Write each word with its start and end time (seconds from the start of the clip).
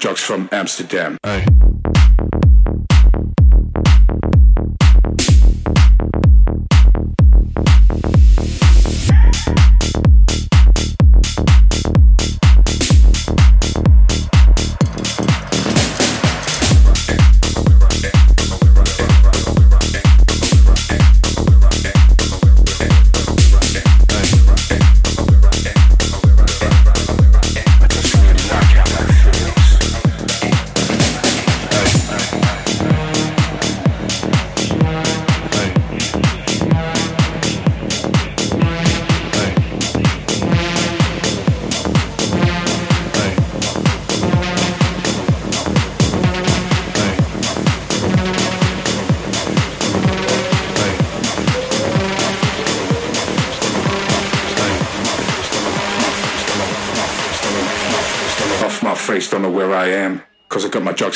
Drugs 0.00 0.22
from 0.22 0.48
Amsterdam. 0.50 1.18
Hey. 1.22 1.44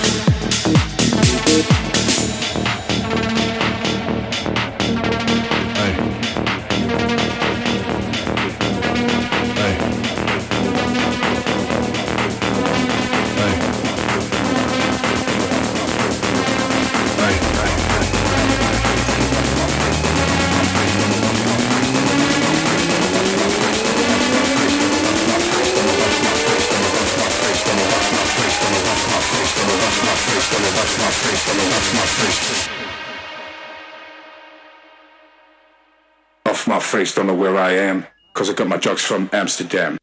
I 37.60 37.72
am, 37.72 38.06
cause 38.32 38.48
I 38.48 38.54
got 38.54 38.68
my 38.68 38.78
drugs 38.78 39.02
from 39.02 39.28
Amsterdam. 39.32 39.99